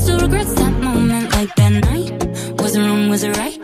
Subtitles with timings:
[0.00, 2.10] still regrets that moment like that night.
[2.60, 3.10] Was it wrong?
[3.10, 3.59] Was it right?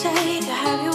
[0.00, 0.89] say to have you